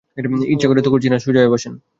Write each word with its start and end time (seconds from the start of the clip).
ইচ্ছা 0.53 0.67
করে 0.67 0.81
তো 0.81 0.89
করছি 0.89 1.07
না, 1.09 1.17
সোজা 1.19 1.39
হয়ে 1.41 1.53
বসেন। 1.55 1.73